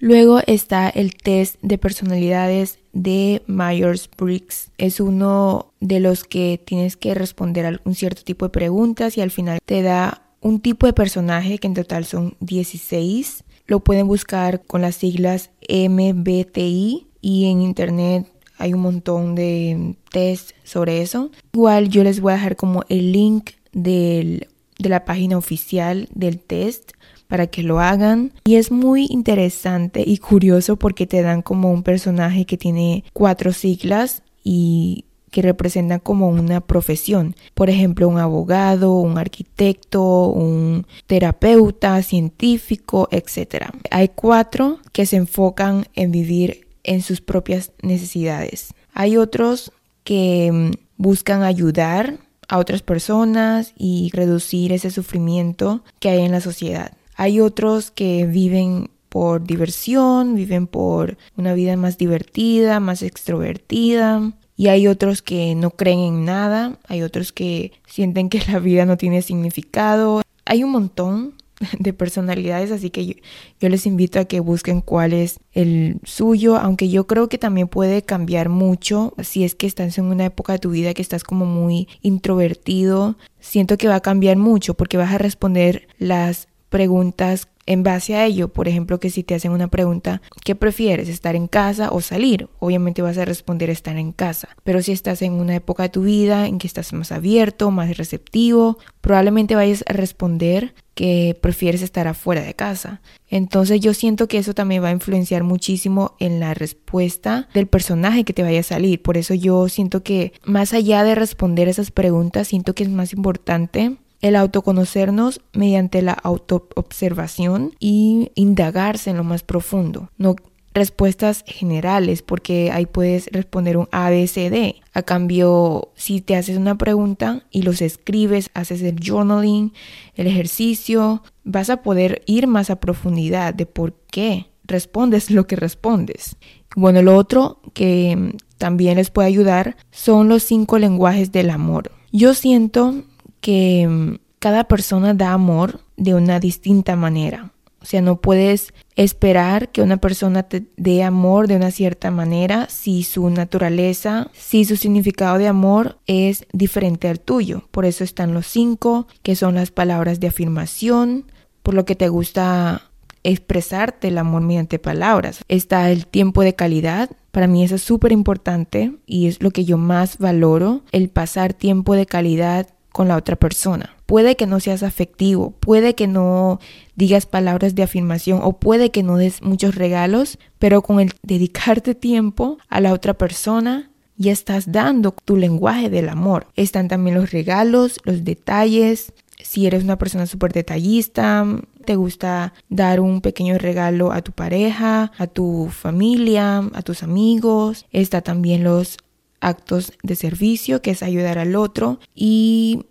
[0.00, 4.70] Luego está el test de personalidades de Myers-Briggs.
[4.78, 9.22] Es uno de los que tienes que responder a un cierto tipo de preguntas y
[9.22, 13.44] al final te da un tipo de personaje que en total son 16.
[13.68, 18.26] Lo pueden buscar con las siglas MBTI y en internet
[18.56, 21.30] hay un montón de test sobre eso.
[21.52, 26.92] Igual yo les voy a dejar como el link de la página oficial del test
[27.28, 28.32] para que lo hagan.
[28.44, 33.52] Y es muy interesante y curioso porque te dan como un personaje que tiene cuatro
[33.52, 37.34] siglas y que representan como una profesión.
[37.54, 43.66] Por ejemplo, un abogado, un arquitecto, un terapeuta, científico, etc.
[43.90, 48.72] Hay cuatro que se enfocan en vivir en sus propias necesidades.
[48.92, 49.72] Hay otros
[50.04, 56.40] que mm, buscan ayudar a otras personas y reducir ese sufrimiento que hay en la
[56.40, 56.92] sociedad.
[57.14, 64.32] Hay otros que viven por diversión, viven por una vida más divertida, más extrovertida.
[64.58, 68.86] Y hay otros que no creen en nada, hay otros que sienten que la vida
[68.86, 70.22] no tiene significado.
[70.44, 71.34] Hay un montón
[71.78, 76.88] de personalidades, así que yo, les invito a que busquen cuál es el suyo, aunque
[76.88, 80.58] yo creo que también puede cambiar mucho si es que estás en una época de
[80.58, 83.16] tu vida que estás como muy introvertido.
[83.38, 88.24] Siento que va a cambiar mucho porque vas a responder las preguntas en base a
[88.24, 88.48] ello.
[88.48, 92.48] Por ejemplo, que si te hacen una pregunta, ¿qué prefieres, estar en casa o salir?
[92.58, 94.48] Obviamente vas a responder estar en casa.
[94.64, 97.94] Pero si estás en una época de tu vida en que estás más abierto, más
[97.96, 103.02] receptivo, probablemente vayas a responder que prefieres estar afuera de casa.
[103.28, 108.24] Entonces yo siento que eso también va a influenciar muchísimo en la respuesta del personaje
[108.24, 109.02] que te vaya a salir.
[109.02, 113.12] Por eso yo siento que más allá de responder esas preguntas, siento que es más
[113.12, 120.10] importante el autoconocernos mediante la autoobservación y indagarse en lo más profundo.
[120.18, 120.36] No
[120.74, 124.76] respuestas generales porque ahí puedes responder un A, B, C, D.
[124.94, 129.72] A cambio, si te haces una pregunta y los escribes, haces el journaling,
[130.14, 135.56] el ejercicio, vas a poder ir más a profundidad de por qué respondes lo que
[135.56, 136.36] respondes.
[136.76, 141.90] Bueno, lo otro que también les puede ayudar son los cinco lenguajes del amor.
[142.12, 143.04] Yo siento
[143.40, 147.52] que mm, cada persona da amor de una distinta manera.
[147.80, 152.66] O sea, no puedes esperar que una persona te dé amor de una cierta manera
[152.68, 157.68] si su naturaleza, si su significado de amor es diferente al tuyo.
[157.70, 161.26] Por eso están los cinco, que son las palabras de afirmación,
[161.62, 162.82] por lo que te gusta
[163.22, 165.44] expresarte el amor mediante palabras.
[165.48, 167.10] Está el tiempo de calidad.
[167.30, 171.54] Para mí eso es súper importante y es lo que yo más valoro, el pasar
[171.54, 173.94] tiempo de calidad con la otra persona.
[174.06, 176.58] Puede que no seas afectivo, puede que no
[176.96, 181.94] digas palabras de afirmación o puede que no des muchos regalos, pero con el dedicarte
[181.94, 186.48] tiempo a la otra persona ya estás dando tu lenguaje del amor.
[186.56, 189.12] Están también los regalos, los detalles.
[189.40, 191.46] Si eres una persona súper detallista,
[191.84, 197.86] te gusta dar un pequeño regalo a tu pareja, a tu familia, a tus amigos.
[197.92, 198.96] Está también los
[199.40, 201.98] actos de servicio, que es ayudar al otro.
[202.14, 202.86] Y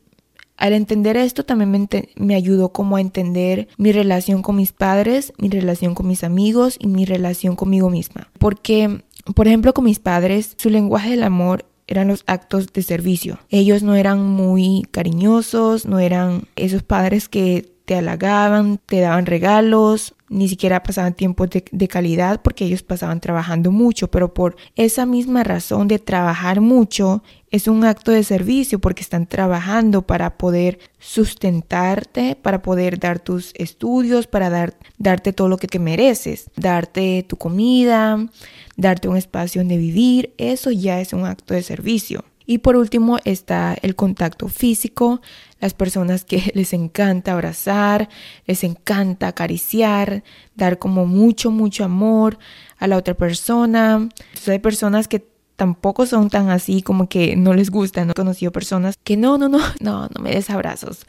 [0.57, 5.33] al entender esto también me, me, ayudó como a entender mi relación con mis padres,
[5.37, 8.29] mi relación con mis amigos y mi relación conmigo misma.
[8.39, 9.03] Porque,
[9.35, 13.39] por ejemplo, con mis padres, su lenguaje del amor eran los actos de servicio.
[13.49, 20.13] Ellos no eran muy cariñosos, no eran esos padres que te halagaban, te daban regalos,
[20.29, 25.05] ni siquiera pasaban tiempo de, de, calidad porque ellos pasaban trabajando mucho, pero por esa
[25.05, 30.79] misma razón de trabajar mucho es un acto de servicio porque están trabajando para poder
[30.99, 37.25] sustentarte, para poder dar tus estudios, para dar, darte todo lo que te mereces, darte
[37.27, 38.27] tu comida,
[38.75, 42.25] darte un espacio donde vivir, eso ya es un acto de servicio.
[42.49, 45.21] Y por último está el contacto físico,
[45.59, 48.07] las personas que les encanta abrazar,
[48.47, 50.23] les encanta acariciar,
[50.55, 52.39] dar como mucho, mucho amor
[52.79, 53.95] a la otra persona.
[53.95, 55.27] Entonces hay personas que
[55.57, 58.05] tampoco son tan así como que no les gusta.
[58.05, 61.05] No he conocido personas que no, no, no, no, no me des abrazos.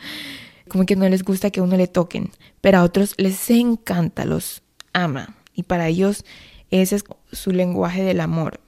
[0.66, 2.32] Como que no les gusta que uno le toquen.
[2.61, 4.62] Pero a otros les encanta, los
[4.93, 5.36] ama.
[5.55, 6.24] Y para ellos
[6.70, 8.61] ese es su lenguaje del amor.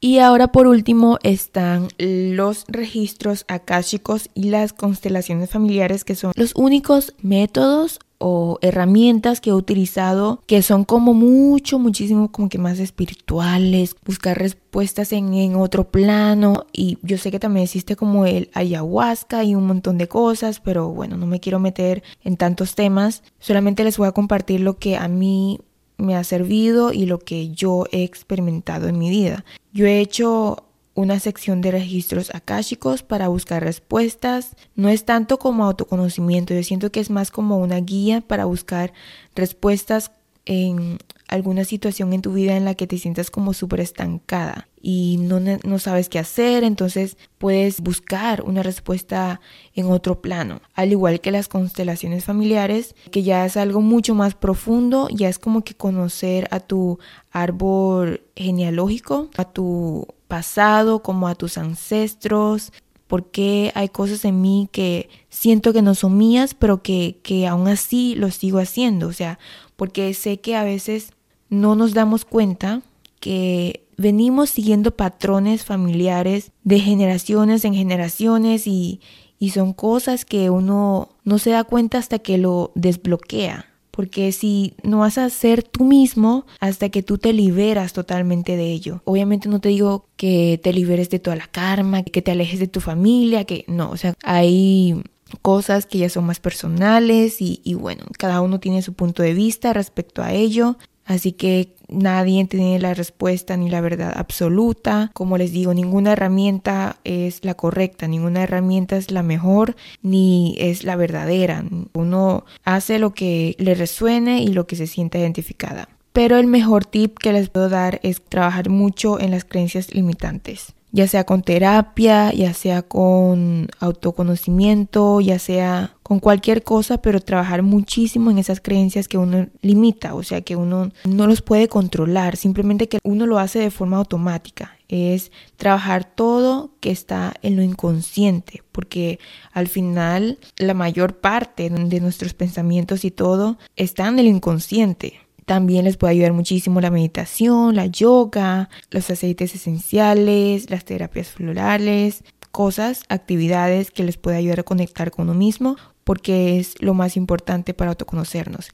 [0.00, 6.52] Y ahora por último están los registros akáshicos y las constelaciones familiares que son los
[6.54, 12.78] únicos métodos o herramientas que he utilizado que son como mucho, muchísimo como que más
[12.78, 16.66] espirituales, buscar respuestas en, en, otro plano.
[16.72, 20.90] Y yo sé que también existe como el ayahuasca y un montón de cosas, pero
[20.90, 24.96] bueno, no me quiero meter en tantos temas, solamente les voy a compartir lo que
[24.96, 25.60] a mí
[25.98, 29.44] me ha servido y lo que yo he experimentado en mi vida.
[29.72, 34.56] Yo he hecho una sección de registros akáshicos para buscar respuestas.
[34.74, 38.92] No es tanto como autoconocimiento, yo siento que es más como una guía para buscar
[39.34, 40.10] respuestas
[40.44, 45.16] en alguna situación en tu vida en la que te sientas como súper estancada y
[45.18, 49.40] no, no, sabes qué hacer, entonces puedes buscar una respuesta
[49.74, 50.60] en otro plano.
[50.74, 55.38] Al igual que las constelaciones familiares, que ya es algo mucho más profundo, ya es
[55.38, 56.98] como que conocer a tu
[57.30, 62.72] árbol genealógico, a tu pasado, como a tus ancestros,
[63.06, 67.66] porque hay cosas en mí que siento que no son mías, pero que, que aún
[67.66, 69.08] así lo sigo haciendo.
[69.08, 69.38] O sea,
[69.76, 71.12] porque sé que a veces
[71.48, 72.82] no nos damos cuenta
[73.20, 79.00] que venimos siguiendo patrones familiares de generaciones en generaciones y,
[79.38, 83.66] y son cosas que uno no se da cuenta hasta que lo desbloquea.
[83.90, 88.70] Porque si no vas a ser tú mismo hasta que tú te liberas totalmente de
[88.70, 89.02] ello.
[89.04, 92.68] Obviamente no te digo que te liberes de toda la karma, que te alejes de
[92.68, 95.02] tu familia, que no, o sea, hay
[95.42, 99.34] cosas que ya son más personales y, y bueno, cada uno tiene su punto de
[99.34, 100.78] vista respecto a ello.
[101.08, 105.10] Así que nadie tiene la respuesta ni la verdad absoluta.
[105.14, 110.84] Como les digo, ninguna herramienta es la correcta, ninguna herramienta es la mejor ni es
[110.84, 111.64] la verdadera.
[111.94, 115.88] Uno hace lo que le resuene y lo que se sienta identificada.
[116.12, 120.74] Pero el mejor tip que les puedo dar es trabajar mucho en las creencias limitantes
[120.92, 127.62] ya sea con terapia, ya sea con autoconocimiento, ya sea con cualquier cosa, pero trabajar
[127.62, 132.36] muchísimo en esas creencias que uno limita, o sea, que uno no los puede controlar,
[132.36, 134.76] simplemente que uno lo hace de forma automática.
[134.88, 139.18] Es trabajar todo que está en lo inconsciente, porque
[139.52, 145.27] al final la mayor parte de nuestros pensamientos y todo están en el inconsciente.
[145.48, 152.22] También les puede ayudar muchísimo la meditación, la yoga, los aceites esenciales, las terapias florales,
[152.50, 157.16] cosas, actividades que les puede ayudar a conectar con uno mismo porque es lo más
[157.16, 158.68] importante para autoconocernos.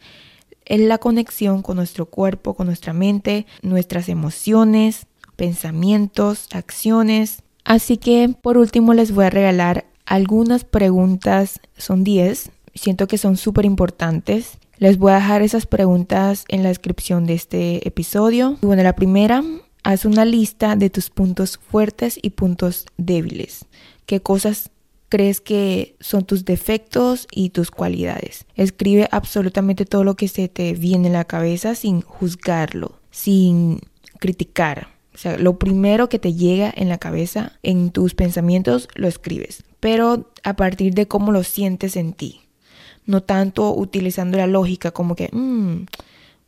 [0.65, 5.07] Es la conexión con nuestro cuerpo, con nuestra mente, nuestras emociones,
[5.37, 7.45] pensamientos, acciones.
[7.63, 13.37] Así que por último les voy a regalar algunas preguntas, son 10, siento que son
[13.37, 18.59] súper importantes les voy a dejar esas preguntas en la descripción de este episodio.
[18.61, 19.43] Bueno, la primera,
[19.83, 23.65] haz una lista de tus puntos fuertes y puntos débiles.
[24.05, 24.69] ¿Qué cosas
[25.09, 28.45] crees que son tus defectos y tus cualidades?
[28.57, 33.81] Escribe absolutamente todo lo que se te viene en la cabeza sin juzgarlo, sin
[34.21, 34.89] criticar.
[35.15, 39.65] O sea, lo primero que te llega en la cabeza, en tus pensamientos, lo escribes.
[39.81, 42.44] Pero a partir de cómo lo sientes en ti
[43.07, 45.87] no tanto utilizando la lógica como que, mm,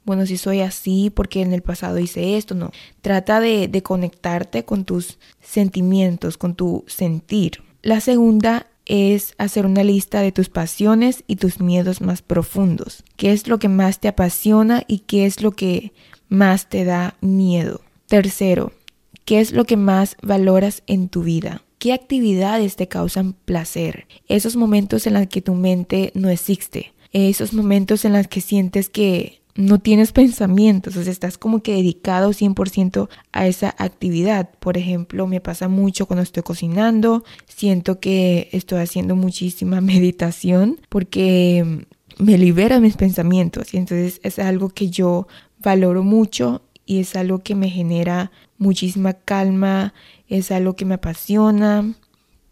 [0.05, 2.71] bueno, si soy así porque en el pasado hice esto, no.
[3.01, 7.63] Trata de, de conectarte con tus sentimientos, con tu sentir.
[7.83, 13.03] La segunda es hacer una lista de tus pasiones y tus miedos más profundos.
[13.17, 15.93] ¿Qué es lo que más te apasiona y qué es lo que
[16.29, 17.83] más te da miedo?
[18.07, 18.73] Tercero,
[19.25, 21.63] ¿qué es lo que más valoras en tu vida?
[21.79, 24.07] ¿Qué actividades te causan placer?
[24.29, 26.93] Esos momentos en los que tu mente no existe.
[27.13, 31.75] Esos momentos en los que sientes que no tienes pensamientos, o sea, estás como que
[31.75, 34.51] dedicado 100% a esa actividad.
[34.59, 41.87] Por ejemplo, me pasa mucho cuando estoy cocinando, siento que estoy haciendo muchísima meditación porque
[42.19, 45.27] me libera mis pensamientos y entonces es algo que yo
[45.59, 49.93] valoro mucho y es algo que me genera muchísima calma,
[50.29, 51.95] es algo que me apasiona.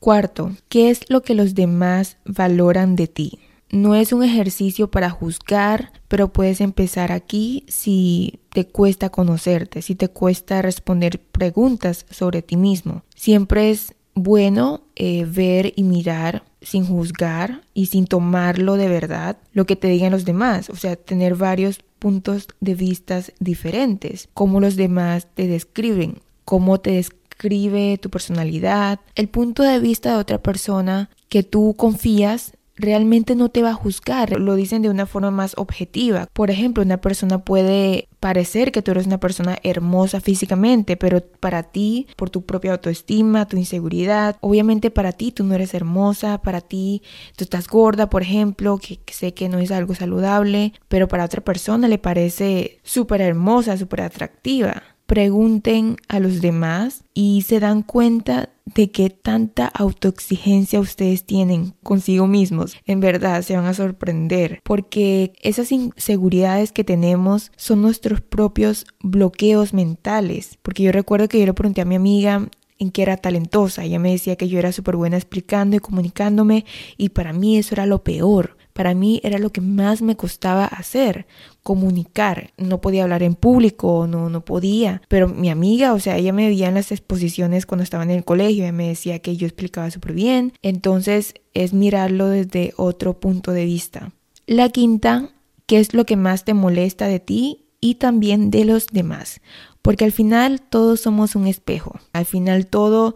[0.00, 3.38] Cuarto, ¿qué es lo que los demás valoran de ti?
[3.70, 9.94] No es un ejercicio para juzgar, pero puedes empezar aquí si te cuesta conocerte, si
[9.94, 13.02] te cuesta responder preguntas sobre ti mismo.
[13.14, 19.66] Siempre es bueno eh, ver y mirar sin juzgar y sin tomarlo de verdad lo
[19.66, 24.76] que te digan los demás, o sea, tener varios puntos de vistas diferentes, cómo los
[24.76, 31.08] demás te describen, cómo te describe tu personalidad, el punto de vista de otra persona
[31.30, 35.54] que tú confías realmente no te va a juzgar, lo dicen de una forma más
[35.56, 36.28] objetiva.
[36.32, 41.62] Por ejemplo, una persona puede parecer que tú eres una persona hermosa físicamente, pero para
[41.62, 46.60] ti, por tu propia autoestima, tu inseguridad, obviamente para ti tú no eres hermosa, para
[46.60, 47.02] ti
[47.36, 51.42] tú estás gorda, por ejemplo, que, sé que no es algo saludable, pero para otra
[51.42, 54.82] persona le parece súper hermosa, súper atractiva.
[55.06, 62.26] Pregunten a los demás y se dan cuenta de qué tanta autoexigencia ustedes tienen consigo
[62.26, 62.76] mismos.
[62.86, 69.74] En verdad se van a sorprender porque esas inseguridades que tenemos son nuestros propios bloqueos
[69.74, 70.58] mentales.
[70.62, 72.48] Porque yo recuerdo que yo le pregunté a mi amiga
[72.78, 73.84] en que era talentosa.
[73.84, 76.64] Ella me decía que yo era súper buena explicando y comunicándome
[76.96, 78.56] y para mí eso era lo peor.
[78.74, 81.26] Para mí era lo que más me costaba hacer,
[81.62, 82.52] comunicar.
[82.58, 85.00] No podía hablar en público, no, no podía.
[85.08, 88.24] Pero mi amiga, o sea, ella me veía en las exposiciones cuando estaba en el
[88.24, 90.52] colegio, ella me decía que yo explicaba súper bien.
[90.60, 94.12] Entonces es mirarlo desde otro punto de vista.
[94.46, 95.30] La quinta,
[95.66, 99.40] ¿qué es lo que más te molesta de ti y también de los demás?
[99.82, 102.00] Porque al final todos somos un espejo.
[102.12, 103.14] Al final todo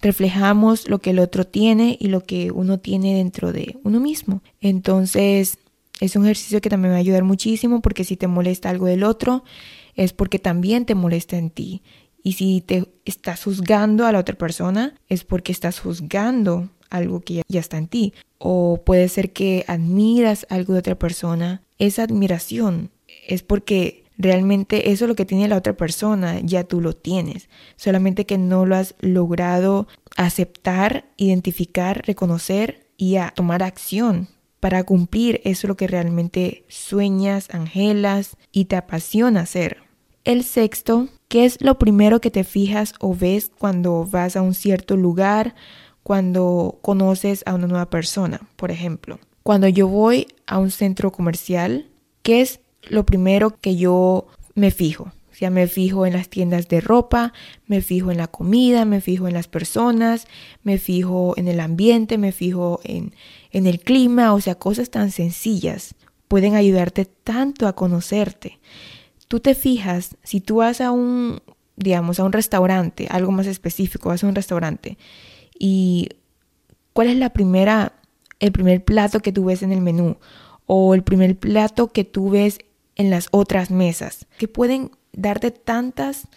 [0.00, 4.42] reflejamos lo que el otro tiene y lo que uno tiene dentro de uno mismo.
[4.60, 5.58] Entonces,
[6.00, 9.04] es un ejercicio que también va a ayudar muchísimo porque si te molesta algo del
[9.04, 9.44] otro,
[9.94, 11.82] es porque también te molesta en ti.
[12.22, 17.42] Y si te estás juzgando a la otra persona, es porque estás juzgando algo que
[17.48, 18.12] ya, está en ti.
[18.38, 21.62] O puede ser que admiras algo de otra persona.
[21.78, 22.90] Esa admiración
[23.26, 27.48] es porque Realmente eso es lo que tiene la otra persona, ya tú lo tienes,
[27.76, 34.26] solamente que no lo has logrado aceptar, identificar, reconocer y a tomar acción
[34.58, 39.78] para cumplir eso lo que realmente sueñas, anhelas y te apasiona hacer.
[40.24, 44.54] El sexto, ¿qué es lo primero que te fijas o ves cuando vas a un
[44.54, 45.54] cierto lugar,
[46.02, 48.40] cuando conoces a una nueva persona?
[48.56, 51.88] Por ejemplo, cuando yo voy a un centro comercial,
[52.22, 52.60] ¿qué es
[52.90, 55.12] lo primero que yo me fijo.
[55.30, 57.32] O sea, me fijo en las tiendas de ropa,
[57.66, 60.26] me fijo en la comida, me fijo en las personas,
[60.64, 63.14] me fijo en el ambiente, me fijo en,
[63.52, 65.94] en el clima, o sea, cosas tan sencillas
[66.28, 68.60] pueden ayudarte tanto a conocerte.
[69.26, 71.40] Tú te fijas, si tú vas a un,
[71.76, 74.98] digamos, a un restaurante, algo más específico, vas a un restaurante
[75.58, 76.08] y
[76.92, 77.94] cuál es la primera,
[78.40, 80.16] el primer plato que tú ves en el menú
[80.66, 82.58] o el primer plato que tú ves
[82.98, 86.28] en las otras mesas, que pueden darte tantas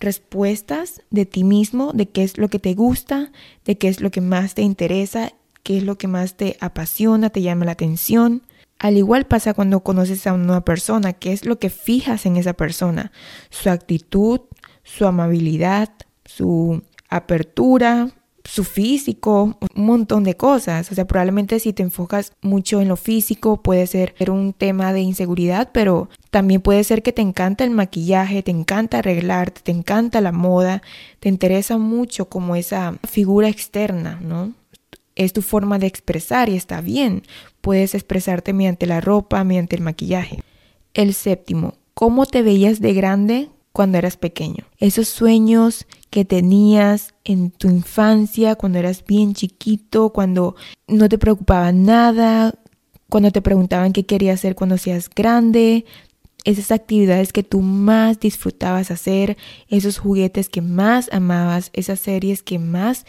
[0.00, 3.30] respuestas de ti mismo, de qué es lo que te gusta,
[3.64, 5.32] de qué es lo que más te interesa,
[5.62, 8.42] qué es lo que más te apasiona, te llama la atención.
[8.78, 12.36] Al igual pasa cuando conoces a una nueva persona, qué es lo que fijas en
[12.36, 13.12] esa persona,
[13.50, 14.40] su actitud,
[14.82, 15.90] su amabilidad,
[16.24, 18.10] su apertura,
[18.50, 20.90] su físico, un montón de cosas.
[20.90, 25.00] O sea, probablemente si te enfocas mucho en lo físico puede ser un tema de
[25.00, 30.20] inseguridad, pero también puede ser que te encanta el maquillaje, te encanta arreglarte, te encanta
[30.20, 30.82] la moda,
[31.20, 34.52] te interesa mucho como esa figura externa, ¿no?
[35.14, 37.22] Es tu forma de expresar y está bien.
[37.60, 40.42] Puedes expresarte mediante la ropa, mediante el maquillaje.
[40.92, 44.66] El séptimo, ¿cómo te veías de grande cuando eras pequeño?
[44.78, 50.56] Esos sueños que tenías en tu infancia, cuando eras bien chiquito, cuando
[50.88, 52.54] no te preocupaba nada,
[53.08, 55.84] cuando te preguntaban qué querías hacer cuando seas grande,
[56.44, 59.36] esas actividades que tú más disfrutabas hacer,
[59.68, 63.04] esos juguetes que más amabas, esas series que más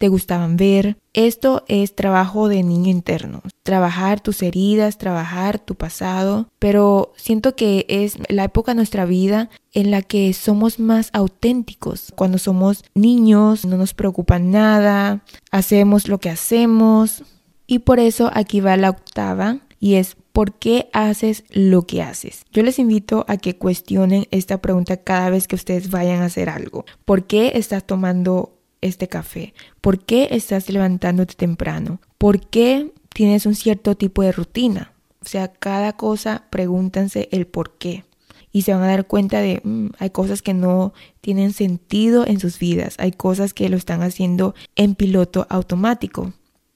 [0.00, 0.96] te gustaban ver.
[1.12, 7.84] Esto es trabajo de niño interno, trabajar tus heridas, trabajar tu pasado, pero siento que
[7.86, 12.14] es la época de nuestra vida en la que somos más auténticos.
[12.16, 17.22] Cuando somos niños no nos preocupa nada, hacemos lo que hacemos
[17.66, 22.46] y por eso aquí va la octava y es ¿por qué haces lo que haces?
[22.52, 26.48] Yo les invito a que cuestionen esta pregunta cada vez que ustedes vayan a hacer
[26.48, 26.86] algo.
[27.04, 29.54] ¿Por qué estás tomando este café?
[29.80, 32.00] ¿Por qué estás levantándote temprano?
[32.18, 34.92] ¿Por qué tienes un cierto tipo de rutina?
[35.22, 38.04] O sea, cada cosa pregúntanse el por qué.
[38.52, 42.40] Y se van a dar cuenta de, mm, hay cosas que no tienen sentido en
[42.40, 46.32] sus vidas, hay cosas que lo están haciendo en piloto automático.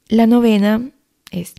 [0.09, 0.91] La novena
[1.31, 1.55] es,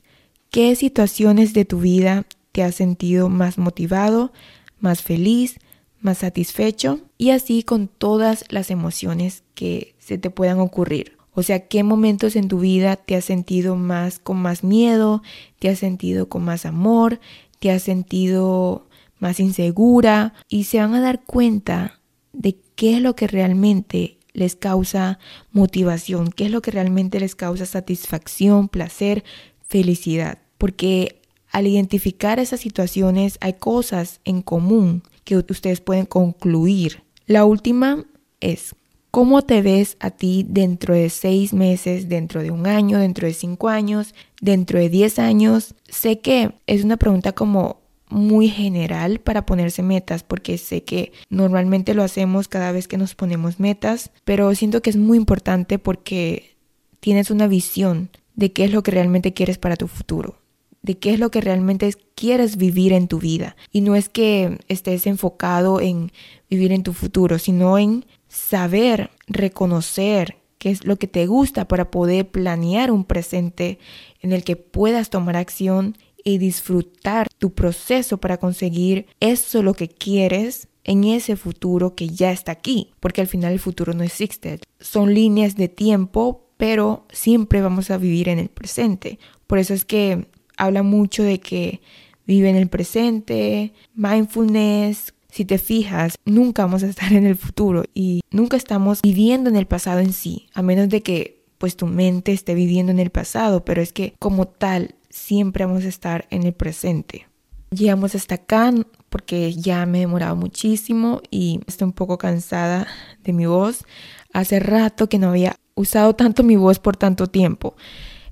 [0.52, 4.32] ¿qué situaciones de tu vida te has sentido más motivado,
[4.80, 5.60] más feliz,
[6.00, 7.02] más satisfecho?
[7.18, 11.18] Y así con todas las emociones que se te puedan ocurrir.
[11.34, 15.24] O sea, qué momentos en tu vida te has sentido más con más miedo,
[15.60, 17.20] te has sentido con más amor,
[17.60, 18.88] te has sentido
[19.20, 22.00] más insegura y se van a dar cuenta
[22.34, 25.18] de qué es lo que realmente les causa
[25.52, 29.24] motivación, qué es lo que realmente les causa satisfacción, placer,
[29.68, 30.38] felicidad.
[30.60, 37.02] Porque al identificar esas situaciones hay cosas en común que ustedes pueden concluir.
[37.26, 38.06] La última
[38.40, 38.76] es
[39.16, 43.34] ¿Cómo te ves a ti dentro de seis meses, dentro de un año, dentro de
[43.34, 45.74] cinco años, dentro de diez años?
[45.88, 51.94] Sé que es una pregunta como muy general para ponerse metas porque sé que normalmente
[51.94, 56.58] lo hacemos cada vez que nos ponemos metas, pero siento que es muy importante porque
[57.00, 60.42] tienes una visión de qué es lo que realmente quieres para tu futuro,
[60.82, 63.56] de qué es lo que realmente quieres vivir en tu vida.
[63.72, 66.12] Y no es que estés enfocado en
[66.50, 68.06] vivir en tu futuro, sino en
[68.36, 73.80] saber reconocer qué es lo que te gusta para poder planear un presente
[74.22, 79.88] en el que puedas tomar acción y disfrutar tu proceso para conseguir eso lo que
[79.88, 84.60] quieres en ese futuro que ya está aquí, porque al final el futuro no existe.
[84.80, 89.18] Son líneas de tiempo, pero siempre vamos a vivir en el presente.
[89.48, 90.28] Por eso es que
[90.58, 91.82] habla mucho de que
[92.28, 95.14] vive en el presente, mindfulness.
[95.36, 99.58] Si te fijas, nunca vamos a estar en el futuro y nunca estamos viviendo en
[99.58, 103.10] el pasado en sí, a menos de que pues tu mente esté viviendo en el
[103.10, 107.28] pasado, pero es que como tal siempre vamos a estar en el presente.
[107.70, 108.74] Llegamos hasta acá
[109.10, 112.88] porque ya me he demorado muchísimo y estoy un poco cansada
[113.22, 113.84] de mi voz.
[114.32, 117.76] Hace rato que no había usado tanto mi voz por tanto tiempo.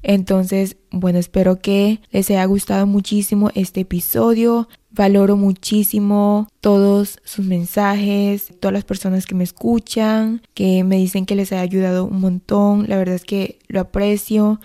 [0.04, 4.68] Entonces, bueno, espero que les haya gustado muchísimo este episodio.
[4.96, 11.36] Valoro muchísimo todos sus mensajes, todas las personas que me escuchan, que me dicen que
[11.36, 12.86] les haya ayudado un montón.
[12.88, 14.62] La verdad es que lo aprecio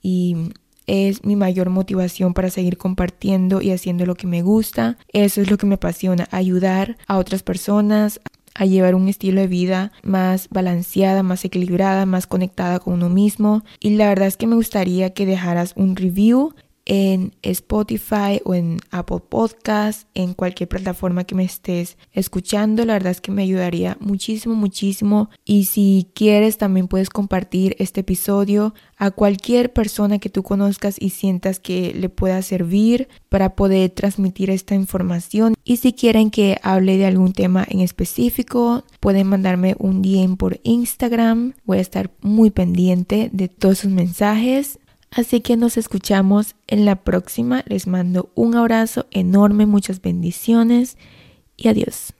[0.00, 0.36] y
[0.86, 4.98] es mi mayor motivación para seguir compartiendo y haciendo lo que me gusta.
[5.12, 8.20] Eso es lo que me apasiona, ayudar a otras personas
[8.54, 13.64] a llevar un estilo de vida más balanceada, más equilibrada, más conectada con uno mismo.
[13.80, 16.54] Y la verdad es que me gustaría que dejaras un review
[16.84, 22.84] en Spotify o en Apple Podcast, en cualquier plataforma que me estés escuchando.
[22.84, 25.30] La verdad es que me ayudaría muchísimo, muchísimo.
[25.44, 31.10] Y si quieres, también puedes compartir este episodio a cualquier persona que tú conozcas y
[31.10, 35.54] sientas que le pueda servir para poder transmitir esta información.
[35.64, 40.60] Y si quieren que hable de algún tema en específico, pueden mandarme un DM por
[40.62, 41.54] Instagram.
[41.64, 44.78] Voy a estar muy pendiente de todos sus mensajes.
[45.12, 47.62] Así que nos escuchamos en la próxima.
[47.66, 50.96] Les mando un abrazo enorme, muchas bendiciones
[51.56, 52.14] y adiós.